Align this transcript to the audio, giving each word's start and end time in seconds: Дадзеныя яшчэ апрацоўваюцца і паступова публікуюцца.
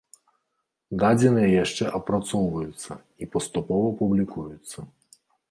Дадзеныя 1.03 1.49
яшчэ 1.63 1.85
апрацоўваюцца 1.99 2.99
і 3.25 3.29
паступова 3.37 3.93
публікуюцца. 4.01 4.79